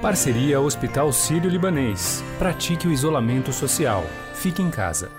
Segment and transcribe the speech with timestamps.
[0.00, 2.24] Parceria Hospital Sírio-Libanês.
[2.38, 4.02] Pratique o isolamento social.
[4.32, 5.10] Fique em casa.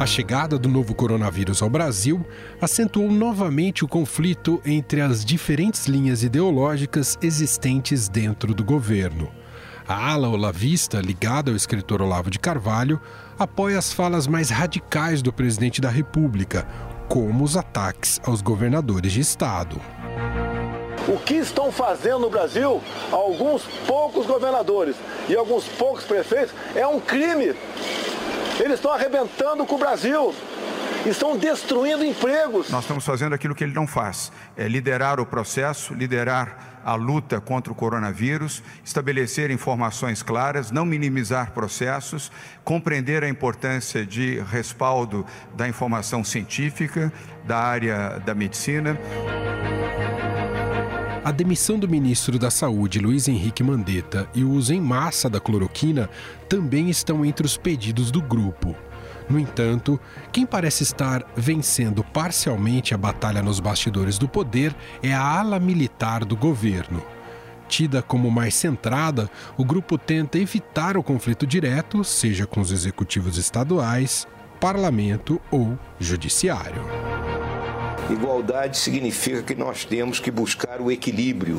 [0.00, 2.24] A chegada do novo coronavírus ao Brasil
[2.62, 9.30] acentuou novamente o conflito entre as diferentes linhas ideológicas existentes dentro do governo.
[9.88, 13.00] A ala olavista, ligada ao escritor Olavo de Carvalho,
[13.38, 16.66] apoia as falas mais radicais do presidente da República,
[17.08, 19.80] como os ataques aos governadores de estado.
[21.08, 24.96] O que estão fazendo no Brasil alguns poucos governadores
[25.28, 27.54] e alguns poucos prefeitos é um crime
[28.58, 30.34] eles estão arrebentando com o Brasil.
[31.06, 32.68] Estão destruindo empregos.
[32.68, 37.40] Nós estamos fazendo aquilo que ele não faz: é liderar o processo, liderar a luta
[37.40, 42.30] contra o coronavírus, estabelecer informações claras, não minimizar processos,
[42.64, 45.24] compreender a importância de respaldo
[45.56, 47.12] da informação científica,
[47.44, 48.98] da área da medicina.
[51.24, 55.40] A demissão do ministro da Saúde, Luiz Henrique Mandetta, e o uso em massa da
[55.40, 56.08] cloroquina
[56.48, 58.76] também estão entre os pedidos do grupo.
[59.28, 59.98] No entanto,
[60.30, 66.24] quem parece estar vencendo parcialmente a batalha nos bastidores do poder é a ala militar
[66.24, 67.02] do governo.
[67.68, 73.36] Tida como mais centrada, o grupo tenta evitar o conflito direto, seja com os executivos
[73.36, 74.26] estaduais,
[74.60, 76.82] parlamento ou judiciário.
[78.08, 81.58] Igualdade significa que nós temos que buscar o equilíbrio.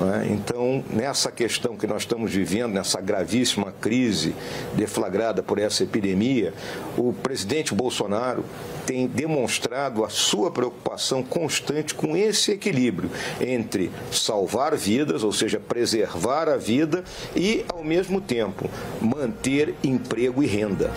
[0.00, 0.32] É?
[0.32, 4.34] Então, nessa questão que nós estamos vivendo, nessa gravíssima crise
[4.74, 6.54] deflagrada por essa epidemia,
[6.96, 8.42] o presidente Bolsonaro
[8.86, 16.48] tem demonstrado a sua preocupação constante com esse equilíbrio entre salvar vidas, ou seja, preservar
[16.48, 17.04] a vida,
[17.36, 20.90] e, ao mesmo tempo, manter emprego e renda.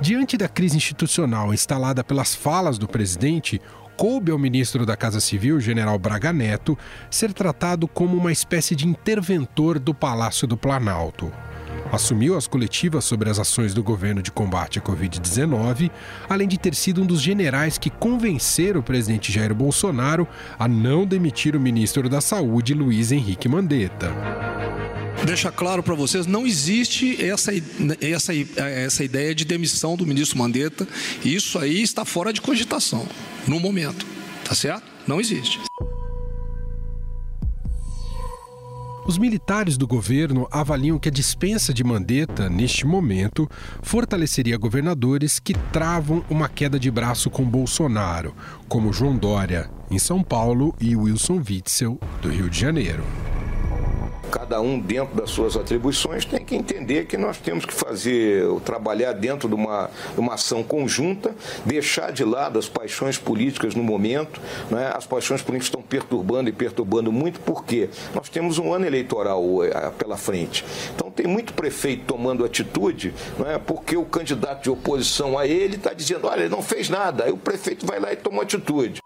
[0.00, 3.60] Diante da crise institucional instalada pelas falas do presidente,
[3.98, 6.78] coube ao ministro da Casa Civil, general Braga Neto,
[7.10, 11.32] ser tratado como uma espécie de interventor do Palácio do Planalto.
[11.90, 15.90] Assumiu as coletivas sobre as ações do governo de combate à Covid-19,
[16.28, 21.04] além de ter sido um dos generais que convenceram o presidente Jair Bolsonaro a não
[21.04, 24.14] demitir o ministro da Saúde, Luiz Henrique Mandetta
[25.24, 27.52] deixar claro para vocês, não existe essa,
[28.00, 30.86] essa, essa ideia de demissão do ministro Mandetta.
[31.24, 33.06] Isso aí está fora de cogitação,
[33.48, 34.06] no momento.
[34.44, 34.84] Tá certo?
[35.06, 35.60] Não existe.
[39.06, 43.48] Os militares do governo avaliam que a dispensa de Mandetta, neste momento,
[43.82, 48.34] fortaleceria governadores que travam uma queda de braço com Bolsonaro,
[48.68, 53.02] como João Dória, em São Paulo, e Wilson Witzel, do Rio de Janeiro
[54.28, 59.12] cada um dentro das suas atribuições tem que entender que nós temos que fazer, trabalhar
[59.12, 61.34] dentro de uma, uma ação conjunta,
[61.64, 64.40] deixar de lado as paixões políticas no momento.
[64.70, 64.90] Né?
[64.94, 69.90] As paixões políticas estão perturbando e perturbando muito porque nós temos um ano eleitoral eh,
[69.98, 70.64] pela frente.
[70.94, 73.58] Então tem muito prefeito tomando atitude, não é?
[73.58, 77.24] porque o candidato de oposição a ele está dizendo, olha, ele não fez nada.
[77.24, 79.00] Aí o prefeito vai lá e toma atitude.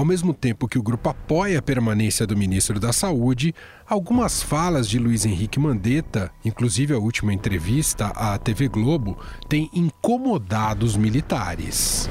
[0.00, 3.54] Ao mesmo tempo que o grupo apoia a permanência do ministro da Saúde,
[3.86, 10.86] algumas falas de Luiz Henrique Mandetta, inclusive a última entrevista à TV Globo, têm incomodado
[10.86, 12.08] os militares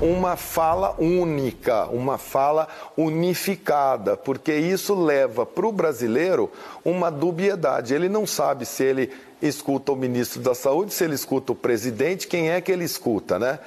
[0.00, 6.50] uma fala única, uma fala unificada, porque isso leva para o brasileiro
[6.84, 7.94] uma dubiedade.
[7.94, 12.26] Ele não sabe se ele escuta o ministro da Saúde, se ele escuta o presidente,
[12.26, 13.58] quem é que ele escuta, né?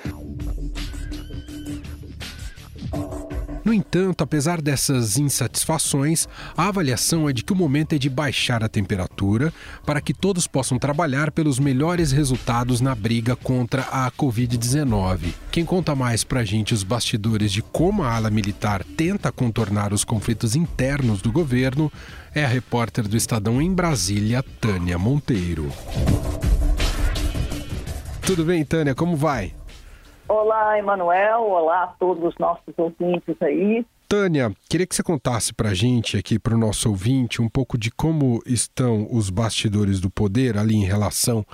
[3.68, 8.64] No entanto, apesar dessas insatisfações, a avaliação é de que o momento é de baixar
[8.64, 9.54] a temperatura
[9.86, 15.34] para que todos possam trabalhar pelos melhores resultados na briga contra a Covid-19.
[15.52, 19.92] Quem conta mais para a gente os bastidores de como a ala militar tenta contornar
[19.92, 21.92] os conflitos internos do governo
[22.34, 25.70] é a repórter do Estadão em Brasília, Tânia Monteiro.
[28.22, 28.96] Tudo bem, Tânia?
[28.96, 29.57] Como vai?
[30.30, 31.42] Olá, Emanuel.
[31.44, 33.86] Olá a todos os nossos ouvintes aí.
[34.10, 37.78] Tânia, queria que você contasse para a gente aqui, para o nosso ouvinte, um pouco
[37.78, 41.46] de como estão os bastidores do poder ali em relação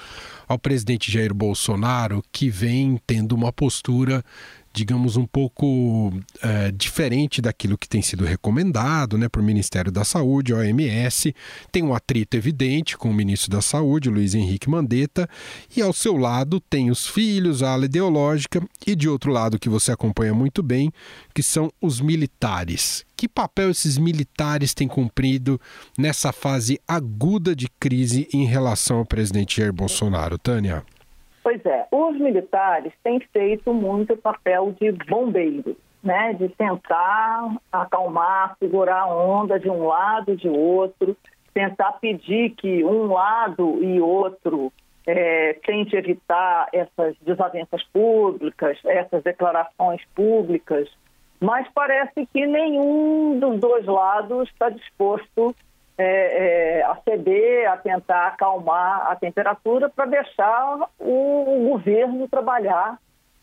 [0.47, 4.23] ao presidente Jair Bolsonaro, que vem tendo uma postura
[4.73, 6.11] digamos, um pouco
[6.41, 11.33] é, diferente daquilo que tem sido recomendado né, por Ministério da Saúde, OMS.
[11.71, 15.29] Tem um atrito evidente com o ministro da Saúde, Luiz Henrique Mandetta,
[15.75, 19.69] e ao seu lado tem os filhos, a ala ideológica, e de outro lado, que
[19.69, 20.91] você acompanha muito bem,
[21.33, 23.05] que são os militares.
[23.15, 25.61] Que papel esses militares têm cumprido
[25.97, 30.83] nessa fase aguda de crise em relação ao presidente Jair Bolsonaro, Tânia?
[31.43, 36.33] Pois é, os militares têm feito muito papel de bombeiro, né?
[36.33, 41.17] De tentar acalmar, segurar a onda de um lado e de outro,
[41.53, 44.71] tentar pedir que um lado e outro
[45.05, 50.89] é, tente evitar essas desavenças públicas, essas declarações públicas,
[51.41, 55.53] mas parece que nenhum dos dois lados está disposto
[55.97, 62.97] é, é, a ceder, a tentar acalmar a temperatura para deixar o, o, governo trabalhar,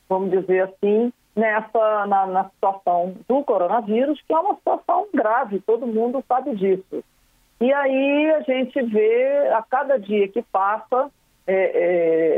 [0.08, 5.86] vamos dizer assim, nessa na, na, situação do coronavírus, que é uma situação grave, todo
[5.86, 7.04] mundo sabe disso.
[7.60, 11.10] E aí a gente vê a cada dia que passa
[11.46, 11.54] é,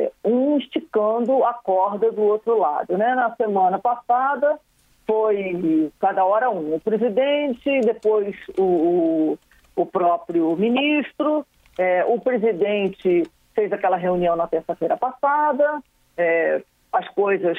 [0.04, 2.98] é, um esticando a corda do outro lado.
[2.98, 3.14] Né?
[3.14, 4.58] Na semana passada
[5.06, 9.38] foi cada hora um, o presidente, depois o, o,
[9.74, 11.46] o próprio ministro,
[11.78, 13.24] é, o presidente
[13.54, 15.82] fez aquela reunião na terça-feira passada,
[16.16, 17.58] é, as coisas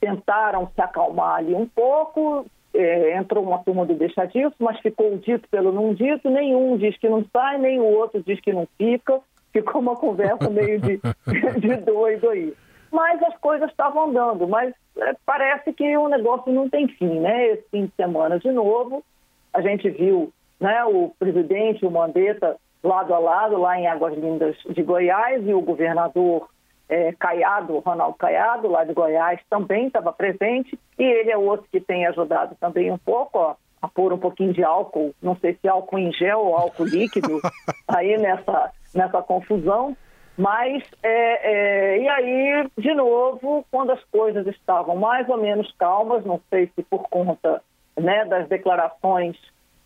[0.00, 5.16] tentaram se acalmar ali um pouco, é, entrou uma turma do deixa disso, mas ficou
[5.18, 8.66] dito pelo não dito, nenhum diz que não sai, nem o outro diz que não
[8.76, 9.20] fica,
[9.52, 11.00] ficou uma conversa meio de,
[11.58, 12.54] de doido aí.
[12.90, 17.48] Mas as coisas estavam andando, mas é, parece que o negócio não tem fim, né?
[17.48, 19.04] Esse fim de semana de novo,
[19.52, 24.56] a gente viu né, o presidente, o Mandetta, lado a lado, lá em Águas Lindas
[24.68, 26.48] de Goiás, e o governador
[26.88, 31.80] é, Caiado, Ronaldo Caiado, lá de Goiás, também estava presente, e ele é outro que
[31.80, 35.68] tem ajudado também um pouco ó, a pôr um pouquinho de álcool, não sei se
[35.68, 37.40] álcool em gel ou álcool líquido,
[37.86, 39.96] aí nessa, nessa confusão.
[40.36, 46.24] Mas, é, é, e aí, de novo, quando as coisas estavam mais ou menos calmas,
[46.24, 47.60] não sei se por conta
[47.96, 49.36] né, das declarações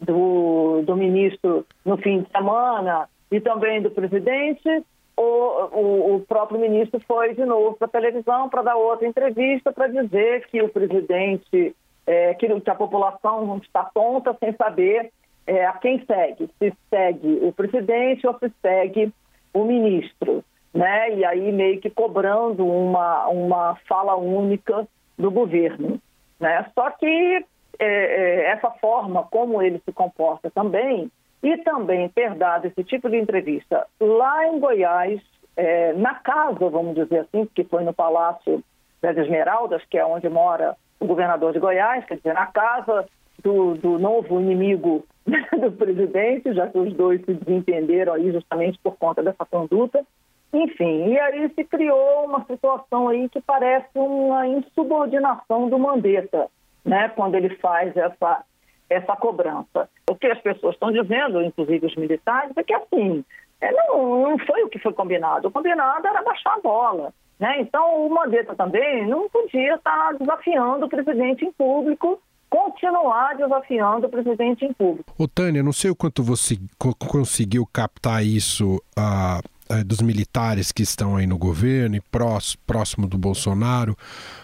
[0.02, 4.84] do, do ministro no fim de semana e também do presidente,
[5.16, 9.72] o, o, o próprio ministro foi de novo para a televisão para dar outra entrevista
[9.72, 11.75] para dizer que o presidente,
[12.06, 15.10] é, que a população está tonta sem saber
[15.46, 19.12] é, a quem segue, se segue o presidente ou se segue
[19.52, 21.14] o ministro, né?
[21.14, 24.87] E aí meio que cobrando uma, uma fala única
[25.19, 26.00] do governo,
[26.40, 26.66] né?
[26.75, 27.44] Só que
[27.78, 31.10] é, é, essa forma como ele se comporta também
[31.42, 35.20] e também ter dado esse tipo de entrevista lá em Goiás,
[35.56, 38.62] é, na casa, vamos dizer assim, que foi no Palácio
[39.00, 43.06] das Esmeraldas, que é onde mora o governador de Goiás, quer dizer, na casa
[43.42, 48.96] do, do novo inimigo do presidente, já que os dois se desentenderam aí justamente por
[48.96, 50.04] conta dessa conduta.
[50.52, 56.48] Enfim, e aí se criou uma situação aí que parece uma insubordinação do Mandetta,
[56.84, 58.44] né, quando ele faz essa,
[58.88, 59.88] essa cobrança.
[60.11, 63.25] O que as pessoas estão dizendo, inclusive os militares, é que assim,
[63.61, 65.49] é, não, não foi o que foi combinado.
[65.49, 67.14] O combinado era baixar a bola.
[67.38, 67.61] Né?
[67.61, 72.20] Então, o Mandetta também não podia estar desafiando o presidente em público
[72.52, 75.11] continuar desafiando o presidente em público.
[75.19, 79.43] Ô, Tânia, não sei o quanto você conseguiu captar isso uh,
[79.84, 82.02] dos militares que estão aí no governo e
[82.66, 83.96] próximo do Bolsonaro.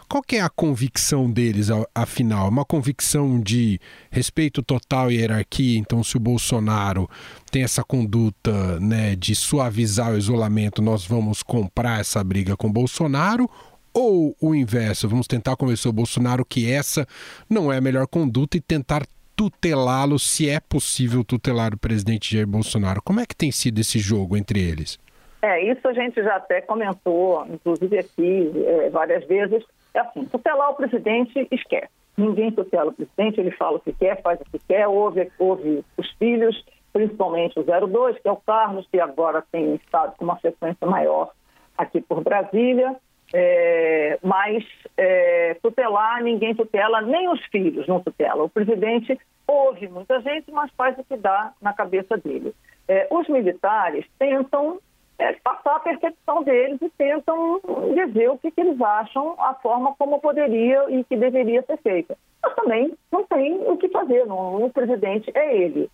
[0.09, 2.49] Qual que é a convicção deles, afinal?
[2.49, 3.79] Uma convicção de
[4.11, 5.79] respeito total e hierarquia?
[5.79, 7.09] Então, se o Bolsonaro
[7.51, 12.73] tem essa conduta né, de suavizar o isolamento, nós vamos comprar essa briga com o
[12.73, 13.51] Bolsonaro?
[13.93, 17.07] Ou o inverso, vamos tentar convencer o Bolsonaro que essa
[17.51, 19.07] não é a melhor conduta e tentar
[19.39, 23.01] tutelá-lo, se é possível tutelar o presidente Jair Bolsonaro.
[23.01, 24.99] Como é que tem sido esse jogo entre eles?
[25.41, 29.65] É, isso a gente já até comentou, inclusive aqui é, várias vezes.
[29.95, 31.91] É assim, tutelar o presidente, esquece.
[32.17, 35.85] Ninguém tutela o presidente, ele fala o que quer, faz o que quer, ouve, ouve
[35.97, 40.37] os filhos, principalmente o 02, que é o Carlos, que agora tem estado com uma
[40.37, 41.31] frequência maior
[41.77, 42.97] aqui por Brasília.
[43.33, 44.65] É, mas
[44.97, 48.43] é, tutelar, ninguém tutela, nem os filhos não tutela.
[48.43, 52.55] O presidente ouve muita gente, mas faz o que dá na cabeça dele.
[52.89, 54.81] É, os militares tentam
[55.19, 57.61] é, passar a percepção deles e tentam
[57.95, 62.17] dizer o que, que, eles acham, a forma como poderia e que deveria ser feita.
[62.43, 65.91] Mas também não tem o que fazer, não, o presidente é ele.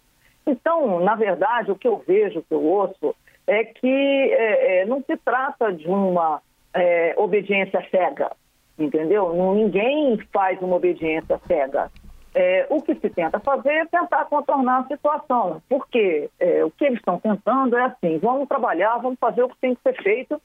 [0.46, 3.14] Então, na verdade, o que eu vejo, o que eu ouço,
[3.46, 6.42] é que é, é, não se trata de uma
[6.74, 8.30] é, obediência cega,
[8.78, 9.32] entendeu?
[9.54, 11.90] Ninguém faz uma obediência cega.
[12.34, 16.84] É, o que se tenta fazer é tentar contornar a situação, porque é, o que
[16.84, 20.42] eles estão tentando é assim: vamos trabalhar, vamos fazer o que tem que ser feito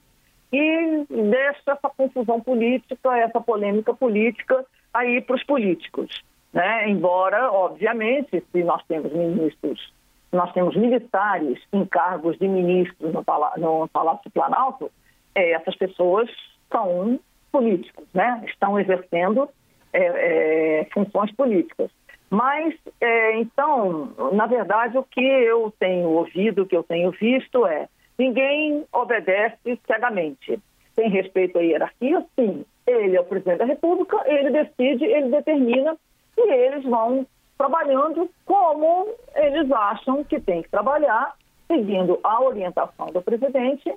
[0.52, 6.24] e deixa essa confusão política, essa polêmica política aí para os políticos.
[6.54, 6.90] Né?
[6.90, 9.94] Embora, obviamente, se nós temos ministros,
[10.32, 14.92] nós temos militares em cargos de ministros no, Palácio, no Palácio Planalto,
[15.36, 16.30] é, essas pessoas
[16.72, 17.20] são
[17.52, 18.44] políticos, né?
[18.48, 19.50] estão exercendo
[19.94, 21.90] é, é, funções políticas.
[22.30, 27.66] Mas, é, então, na verdade, o que eu tenho ouvido, o que eu tenho visto
[27.66, 30.60] é ninguém obedece cegamente.
[30.96, 32.24] Tem respeito à hierarquia?
[32.38, 32.66] Sim.
[32.86, 35.96] Ele é o presidente da República, ele decide, ele determina
[36.38, 37.26] e eles vão
[37.58, 41.36] trabalhando como eles acham que tem que trabalhar,
[41.68, 43.94] seguindo a orientação do presidente,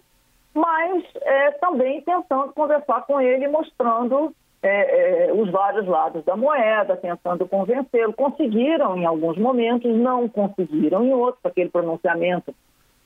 [0.55, 6.97] mas é, também tentando conversar com ele, mostrando é, é, os vários lados da moeda,
[6.97, 8.13] tentando convencê-lo.
[8.13, 11.45] Conseguiram em alguns momentos, não conseguiram em outros.
[11.45, 12.55] Aquele pronunciamento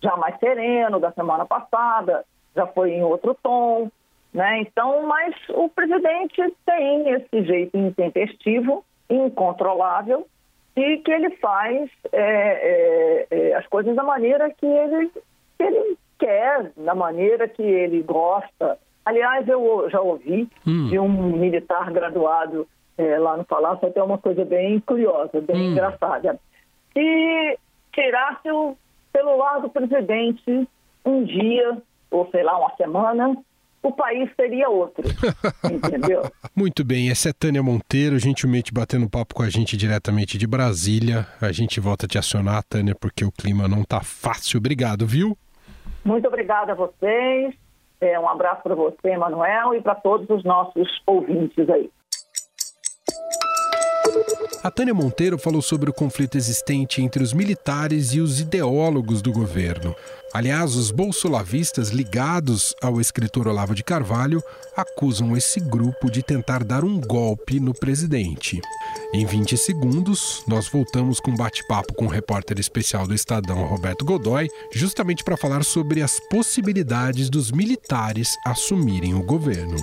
[0.02, 3.90] já mais sereno da semana passada já foi em outro tom.
[4.32, 4.60] Né?
[4.60, 10.26] Então, mas o presidente tem esse jeito intempestivo, incontrolável,
[10.76, 15.10] e que ele faz é, é, é as coisas da maneira que ele,
[15.56, 18.78] que ele quer, da maneira que ele gosta.
[19.06, 20.88] Aliás, eu já ouvi hum.
[20.88, 22.66] de um militar graduado
[22.98, 25.70] é, lá no Palácio até uma coisa bem curiosa, bem hum.
[25.70, 26.40] engraçada.
[26.92, 27.58] Se
[27.92, 28.76] tirasse o
[29.16, 30.68] celular do presidente
[31.04, 33.36] um dia, ou sei lá, uma semana,
[33.80, 35.04] o país seria outro.
[35.70, 36.22] entendeu?
[36.54, 41.28] Muito bem, essa é Tânia Monteiro, gentilmente batendo papo com a gente diretamente de Brasília.
[41.40, 44.58] A gente volta a te acionar, Tânia, porque o clima não tá fácil.
[44.58, 45.38] Obrigado, viu?
[46.04, 47.54] Muito obrigada a vocês.
[48.00, 51.90] É, um abraço para você, Manuel, e para todos os nossos ouvintes aí.
[54.62, 59.32] A Tânia Monteiro falou sobre o conflito existente entre os militares e os ideólogos do
[59.32, 59.94] governo.
[60.36, 64.42] Aliás, os bolsolavistas ligados ao escritor Olavo de Carvalho
[64.76, 68.60] acusam esse grupo de tentar dar um golpe no presidente.
[69.14, 74.04] Em 20 segundos, nós voltamos com um bate-papo com o repórter especial do Estadão, Roberto
[74.04, 79.78] Godoy, justamente para falar sobre as possibilidades dos militares assumirem o governo.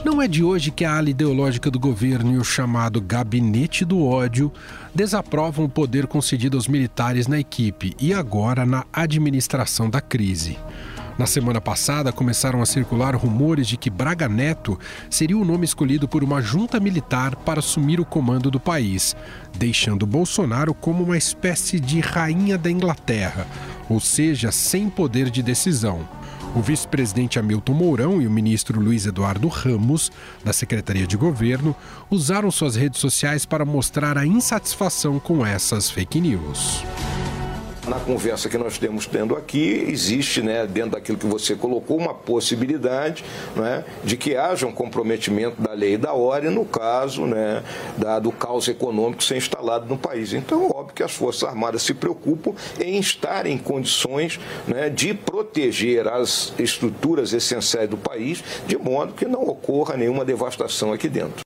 [0.05, 4.05] Não é de hoje que a ala ideológica do governo e o chamado gabinete do
[4.05, 4.53] ódio
[4.93, 10.59] desaprovam o poder concedido aos militares na equipe e agora na administração da crise.
[11.17, 16.07] Na semana passada, começaram a circular rumores de que Braga Neto seria o nome escolhido
[16.07, 19.15] por uma junta militar para assumir o comando do país,
[19.57, 23.47] deixando Bolsonaro como uma espécie de rainha da Inglaterra,
[23.89, 26.07] ou seja, sem poder de decisão.
[26.55, 30.09] O vice-presidente Hamilton Mourão e o ministro Luiz Eduardo Ramos,
[30.43, 31.75] da Secretaria de Governo,
[32.09, 36.81] usaram suas redes sociais para mostrar a insatisfação com essas fake news.
[37.87, 42.15] Na conversa que nós temos tendo aqui, existe, né, dentro daquilo que você colocou, uma
[42.15, 43.23] possibilidade
[43.55, 47.63] né, de que haja um comprometimento da lei e da ordem no caso né,
[47.95, 50.33] da, do caos econômico ser instalado no país.
[50.33, 56.07] Então, óbvio que as Forças Armadas se preocupam em estar em condições né, de proteger
[56.07, 61.44] as estruturas essenciais do país, de modo que não ocorra nenhuma devastação aqui dentro.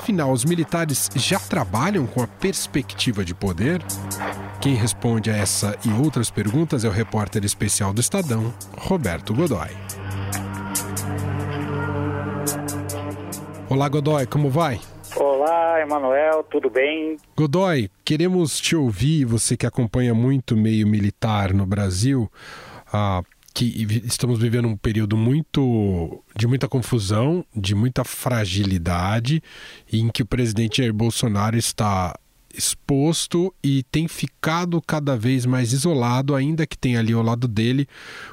[0.00, 3.82] Afinal, os militares já trabalham com a perspectiva de poder?
[4.58, 9.68] Quem responde a essa e outras perguntas é o repórter especial do Estadão, Roberto Godoy.
[13.68, 14.80] Olá, Godoy, como vai?
[15.14, 17.18] Olá, Emanuel, tudo bem?
[17.36, 22.26] Godoy, queremos te ouvir, você que acompanha muito o meio militar no Brasil.
[22.90, 23.20] Ah,
[23.52, 29.42] que estamos vivendo um período muito de muita confusão, de muita fragilidade,
[29.92, 32.14] em que o presidente Jair Bolsonaro está
[32.52, 37.86] exposto e tem ficado cada vez mais isolado, ainda que tem ali ao lado dele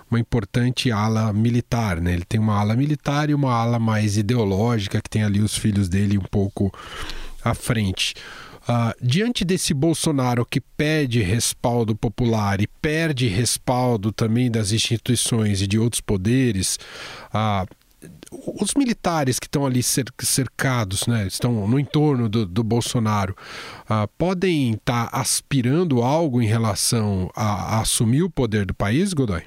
[0.10, 2.14] uma importante ala militar, né?
[2.14, 5.88] Ele tem uma ala militar e uma ala mais ideológica que tem ali os filhos
[5.88, 6.74] dele um pouco
[7.44, 8.16] à frente.
[8.68, 15.68] Uh, diante desse Bolsonaro que pede respaldo popular e perde respaldo também das instituições e
[15.68, 16.78] de outros poderes,
[17.34, 17.66] uh,
[18.62, 23.34] os militares que estão ali cercados, né, estão no entorno do, do Bolsonaro,
[23.90, 29.14] uh, podem estar tá aspirando algo em relação a, a, assumir o poder do país,
[29.14, 29.44] Godoy?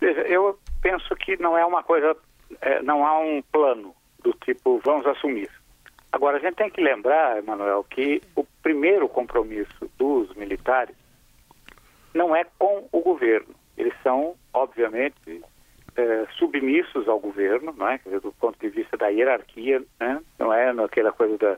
[0.00, 2.14] Eu penso que não é uma coisa,
[2.60, 5.48] é, não há um plano do tipo vamos assumir.
[6.12, 10.94] Agora, a gente tem que lembrar, Emanuel, que o primeiro compromisso dos militares
[12.12, 13.54] não é com o governo.
[13.78, 15.42] Eles são, obviamente,
[15.96, 17.98] é, submissos ao governo, não é?
[17.98, 20.20] Dizer, do ponto de vista da hierarquia, né?
[20.38, 21.56] não é naquela coisa da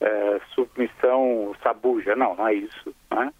[0.00, 2.94] é, submissão sabuja, não, não é isso.
[3.10, 3.32] Não é?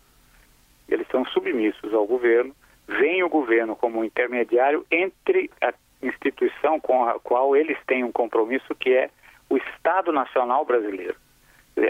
[0.89, 2.55] Eles são submissos ao governo,
[2.87, 8.75] vem o governo como intermediário entre a instituição com a qual eles têm um compromisso,
[8.75, 9.11] que é
[9.49, 11.17] o Estado Nacional Brasileiro,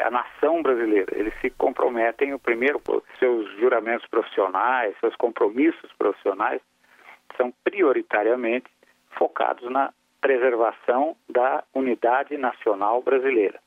[0.02, 1.16] a nação brasileira.
[1.16, 2.80] Eles se comprometem, o primeiro,
[3.18, 6.60] seus juramentos profissionais, seus compromissos profissionais,
[7.36, 8.66] são prioritariamente
[9.10, 13.60] focados na preservação da unidade nacional brasileira.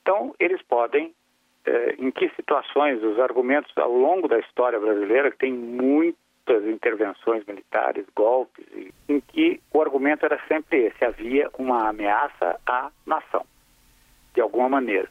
[0.00, 1.12] Então, eles podem,
[1.64, 5.52] eh, em que situações, os argumentos ao longo da história brasileira, que tem
[6.46, 8.64] muitas intervenções militares, golpes,
[9.08, 13.44] em que o argumento era sempre esse: havia uma ameaça à nação,
[14.34, 15.08] de alguma maneira.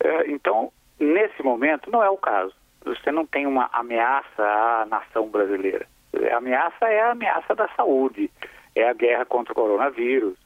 [0.00, 2.54] Eh, então, nesse momento, não é o caso.
[2.84, 5.86] Você não tem uma ameaça à nação brasileira.
[6.32, 8.30] A ameaça é a ameaça da saúde,
[8.74, 10.36] é a guerra contra o coronavírus,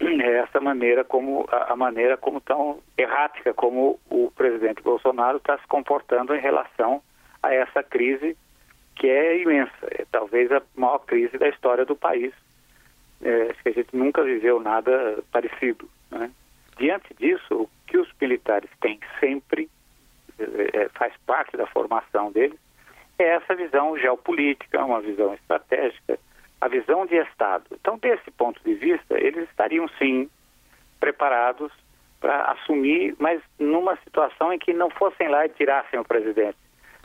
[0.00, 5.66] é essa maneira como a, maneira como tão errática como o presidente Bolsonaro está se
[5.66, 7.02] comportando em relação
[7.42, 8.36] a essa crise
[8.96, 12.32] que é imensa, é talvez a maior crise da história do país.
[13.22, 15.88] É, acho que a gente nunca viveu nada parecido.
[16.10, 16.30] Né?
[16.76, 19.70] Diante disso, o que os militares têm sempre
[20.38, 22.58] é, faz parte da formação deles
[23.18, 26.18] é essa visão geopolítica, uma visão estratégica,
[26.60, 27.64] a visão de Estado.
[27.72, 30.28] Então, desse ponto de vista, eles estariam sim
[30.98, 31.72] preparados
[32.20, 36.58] para assumir, mas numa situação em que não fossem lá e tirassem o presidente.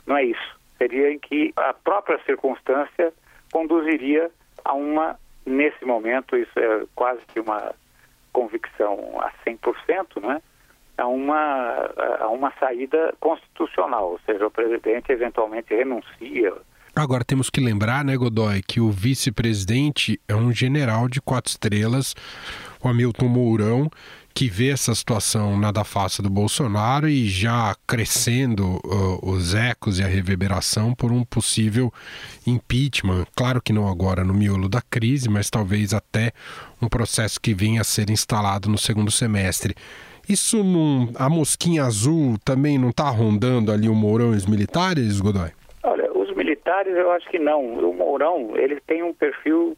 [0.06, 0.57] Não é isso.
[0.78, 3.12] Seria em que a própria circunstância
[3.52, 4.30] conduziria
[4.64, 7.74] a uma, nesse momento, isso é quase que uma
[8.32, 10.40] convicção a 100%, né?
[10.96, 16.52] a uma, a uma saída constitucional, ou seja, o presidente eventualmente renuncia.
[16.94, 22.14] Agora temos que lembrar, né, Godoy, que o vice-presidente é um general de quatro estrelas,
[22.82, 23.90] o Hamilton Mourão,
[24.38, 30.04] que vê essa situação nada fácil do Bolsonaro e já crescendo uh, os ecos e
[30.04, 31.92] a reverberação por um possível
[32.46, 33.24] impeachment.
[33.34, 36.30] Claro que não agora no miolo da crise, mas talvez até
[36.80, 39.74] um processo que venha a ser instalado no segundo semestre.
[40.28, 41.10] Isso não.
[41.16, 45.50] A mosquinha azul também não está rondando ali o Mourão e os militares, Godoy?
[45.82, 47.60] Olha, os militares eu acho que não.
[47.60, 49.76] O Mourão, ele tem um perfil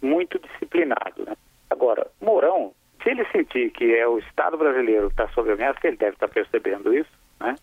[0.00, 1.24] muito disciplinado.
[1.26, 1.34] Né?
[1.68, 5.96] Agora, Mourão, se ele sentir que é o Estado brasileiro que está sob ameaça, ele
[5.96, 7.10] deve estar tá percebendo isso,
[7.40, 7.54] né?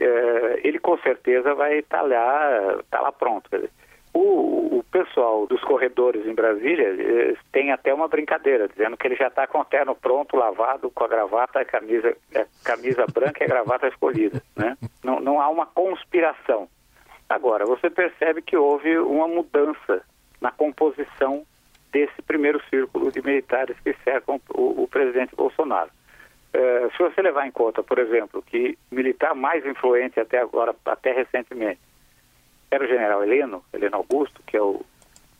[0.00, 3.48] É, ele com certeza vai estar tá lá, tá lá pronto.
[3.50, 3.70] Dizer,
[4.14, 9.28] o, o, pessoal dos corredores em Brasília tem até uma brincadeira, dizendo que ele já
[9.28, 13.44] está com o terno pronto, lavado, com a gravata, a camisa, a camisa branca e
[13.44, 14.42] a gravata escolhida.
[14.56, 14.76] Né?
[15.02, 16.68] Não, não há uma conspiração.
[17.28, 20.02] Agora, você percebe que houve uma mudança
[20.40, 21.44] na composição
[21.92, 25.90] desse primeiro círculo de militares que cercam o, o presidente Bolsonaro.
[26.52, 31.12] É, se você levar em conta, por exemplo, que militar mais influente até agora, até
[31.12, 31.80] recentemente,
[32.70, 34.84] era o general Heleno, Heleno Augusto, que é o,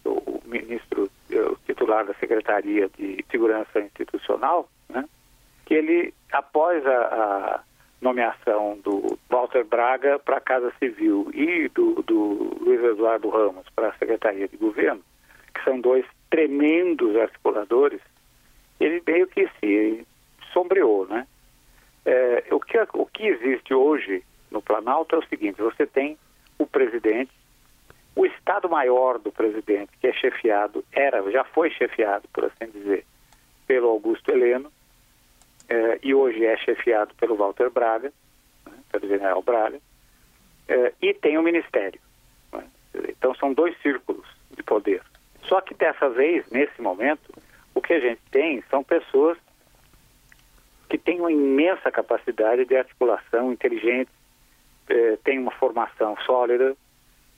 [0.05, 5.05] o ministro o titular da Secretaria de Segurança Institucional, né,
[5.67, 7.61] que ele, após a, a
[8.01, 13.89] nomeação do Walter Braga para a Casa Civil e do, do Luiz Eduardo Ramos para
[13.89, 15.03] a Secretaria de Governo,
[15.55, 18.01] que são dois tremendos articuladores,
[18.79, 20.07] ele meio que se
[20.53, 21.27] sombreou, né?
[22.05, 26.17] É, o, que, o que existe hoje no Planalto é o seguinte, você tem
[26.59, 27.31] o presidente,
[28.17, 33.05] o Estado-Maior do presidente, que é chefiado, era, já foi chefiado, por assim dizer,
[33.67, 34.73] pelo Augusto Heleno,
[35.69, 38.13] eh, e hoje é chefiado pelo Walter Braga,
[38.67, 39.79] né, pelo general Braga,
[40.67, 42.01] eh, e tem o Ministério.
[42.53, 42.65] Né?
[43.09, 45.03] Então são dois círculos de poder.
[45.49, 47.33] Só que dessa vez, nesse momento,
[47.75, 49.39] o que a gente tem são pessoas
[50.89, 54.13] que têm uma imensa capacidade de articulação, inteligentes,
[54.89, 56.75] eh, tem uma formação sólida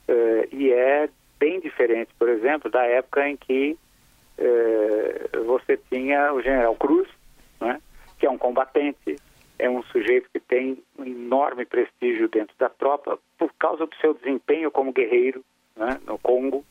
[0.08, 3.76] eh, e é bem diferente, por exemplo, da época em que
[4.38, 7.08] eh, você tinha o General Cruz,
[7.60, 7.80] né,
[8.18, 9.16] que é um combatente,
[9.58, 14.14] é um sujeito que tem um enorme prestígio dentro da tropa por causa do seu
[14.14, 15.44] desempenho como guerreiro
[15.76, 16.64] né, no Congo.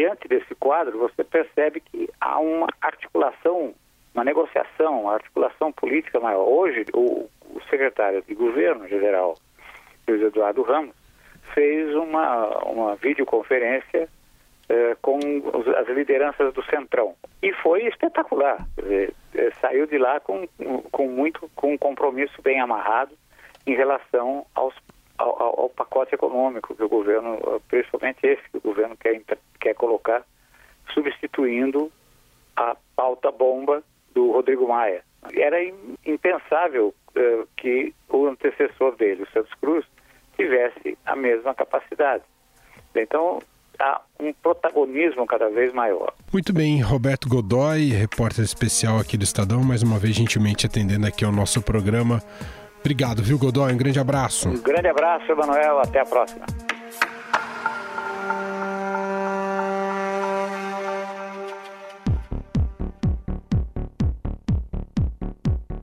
[0.00, 3.74] Diante desse quadro, você percebe que há uma articulação,
[4.14, 6.48] uma negociação, uma articulação política maior.
[6.48, 9.34] Hoje, o, o secretário de governo, general
[10.08, 10.96] Luiz Eduardo Ramos,
[11.52, 14.08] fez uma, uma videoconferência
[14.70, 17.14] eh, com os, as lideranças do Centrão.
[17.42, 18.66] E foi espetacular.
[18.78, 20.48] Dizer, eh, saiu de lá com,
[20.90, 23.14] com, muito, com um compromisso bem amarrado
[23.66, 24.74] em relação aos,
[25.20, 29.20] ao, ao, pacote econômico que o governo, principalmente esse que o governo quer,
[29.60, 30.24] quer colocar,
[30.94, 31.92] substituindo
[32.56, 33.82] a pauta bomba
[34.14, 35.02] do Rodrigo Maia.
[35.34, 35.58] Era
[36.06, 39.84] impensável uh, que o antecessor dele, o Santos Cruz,
[40.36, 42.24] tivesse a mesma capacidade.
[42.94, 43.40] Então,
[43.78, 46.14] há um protagonismo cada vez maior.
[46.32, 51.24] Muito bem, Roberto Godoy, repórter especial aqui do Estadão, mais uma vez gentilmente atendendo aqui
[51.24, 52.22] ao nosso programa.
[52.80, 53.72] Obrigado, viu, Godoy?
[53.72, 54.48] Um grande abraço.
[54.48, 55.78] Um grande abraço, Emanuel.
[55.80, 56.44] Até a próxima.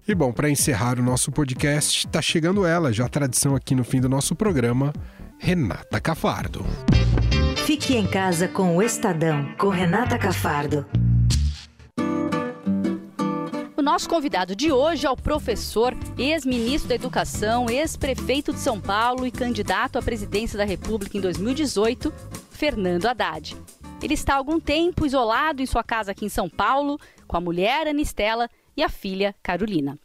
[0.07, 3.99] E bom, para encerrar o nosso podcast, está chegando ela, já tradição aqui no fim
[3.99, 4.93] do nosso programa,
[5.37, 6.65] Renata Cafardo.
[7.65, 10.85] Fique em casa com o Estadão, com Renata Cafardo.
[13.87, 19.31] Nosso convidado de hoje é o professor, ex-ministro da Educação, ex-prefeito de São Paulo e
[19.31, 22.11] candidato à presidência da República em 2018,
[22.51, 23.55] Fernando Haddad.
[24.03, 27.39] Ele está há algum tempo isolado em sua casa aqui em São Paulo, com a
[27.39, 29.97] mulher Anistela e a filha Carolina.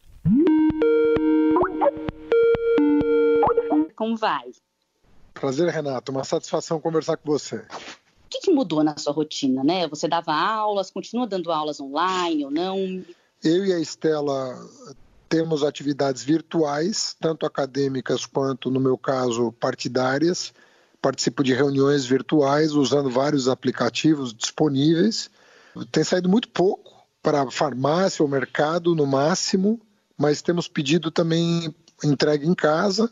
[3.96, 4.52] Como vai?
[5.34, 6.12] Prazer, Renato.
[6.12, 7.56] Uma satisfação conversar com você.
[7.56, 9.88] O que, que, mudou na sua rotina, né?
[9.88, 13.02] Você dava aulas, continua dando aulas online ou não?
[13.42, 14.58] Eu e a Estela
[15.28, 20.52] temos atividades virtuais, tanto acadêmicas quanto, no meu caso, partidárias.
[21.00, 25.30] Participo de reuniões virtuais usando vários aplicativos disponíveis.
[25.90, 29.80] Tem saído muito pouco, para farmácia ou mercado no máximo,
[30.18, 31.74] mas temos pedido também
[32.04, 33.10] entregue em casa.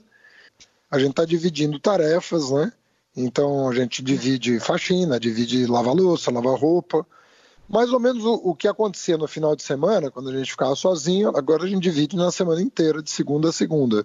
[0.90, 2.72] A gente está dividindo tarefas, né?
[3.16, 7.06] Então a gente divide faxina, divide lavar louça, lavar roupa.
[7.70, 10.74] Mais ou menos o, o, que acontecia no final de semana, quando a gente ficava
[10.74, 14.04] sozinho, agora a gente divide na semana inteira, de segunda a segunda.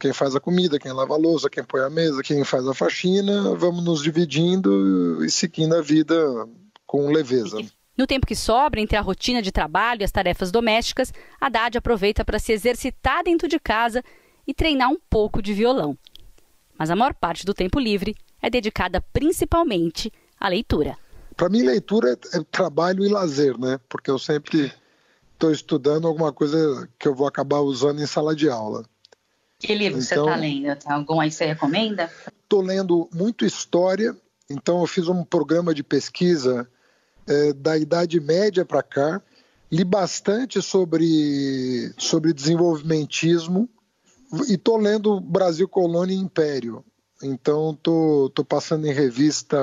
[0.00, 2.72] Quem faz a comida, quem lava a louça, quem põe a mesa, quem faz a
[2.72, 6.16] faxina, vamos nos dividindo e seguindo a vida
[6.86, 7.58] com leveza.
[7.98, 12.24] No tempo que sobra entre a rotina de trabalho e as tarefas domésticas, Haddad aproveita
[12.24, 14.02] para se exercitar dentro de casa
[14.46, 15.98] e treinar um pouco de violão.
[16.78, 20.96] Mas a maior parte do tempo livre é dedicada principalmente à leitura.
[21.36, 23.78] Para mim, leitura é, é trabalho e lazer, né?
[23.88, 24.72] Porque eu sempre
[25.34, 28.84] estou estudando alguma coisa que eu vou acabar usando em sala de aula.
[29.58, 30.76] Que livro então, você está lendo?
[30.76, 32.10] Tem algum aí que você recomenda?
[32.42, 34.16] Estou lendo muito história,
[34.48, 36.68] então eu fiz um programa de pesquisa
[37.26, 39.20] é, da Idade Média para cá,
[39.70, 43.68] li bastante sobre, sobre desenvolvimentismo
[44.48, 46.84] e estou lendo Brasil, Colônia e Império.
[47.22, 49.56] Então estou tô, tô passando em revista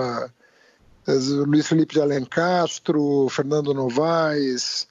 [1.08, 4.88] Luiz Felipe de Alencastro, Fernando Novaes.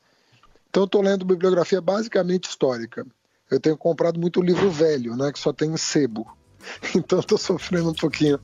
[0.69, 3.07] Então estou lendo bibliografia basicamente histórica.
[3.51, 6.27] Eu tenho comprado muito livro velho, né, que só tem sebo.
[6.95, 8.39] Então estou sofrendo um pouquinho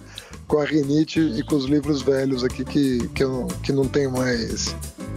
[0.49, 4.09] com a rinite e com os livros velhos aqui que, que, eu, que não tem
[4.09, 4.75] mais.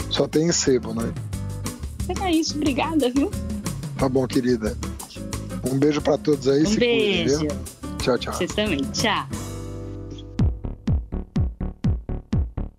[0.10, 1.12] Só tem em sebo, né?
[2.24, 3.32] É isso, obrigada, viu?
[3.98, 4.78] Tá bom, querida.
[5.64, 6.66] Um beijo para todos aí.
[6.66, 7.38] Um beijo.
[7.40, 7.56] Cuide,
[8.04, 8.34] tchau, tchau.
[8.34, 8.82] Vocês também.
[8.92, 9.28] Tchau.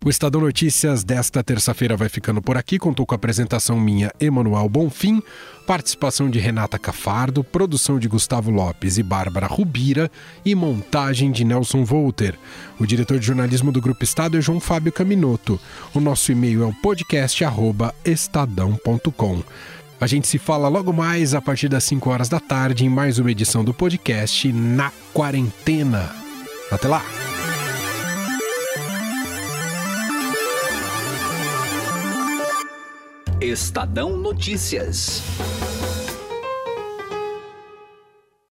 [0.05, 2.77] O Estadão Notícias desta terça-feira vai ficando por aqui.
[2.77, 5.23] Contou com a apresentação minha, Emanuel Bonfim,
[5.65, 10.11] participação de Renata Cafardo, produção de Gustavo Lopes e Bárbara Rubira
[10.45, 12.37] e montagem de Nelson Volter.
[12.81, 15.61] O diretor de jornalismo do Grupo Estado é João Fábio Caminoto.
[15.95, 19.43] O nosso e-mail é o podcast@estadão.com.
[20.01, 23.21] A gente se fala logo mais a partir das 5 horas da tarde em mais
[23.21, 26.11] uma edição do podcast Na Quarentena.
[26.73, 27.32] Até lá!
[33.43, 35.21] Estadão Notícias.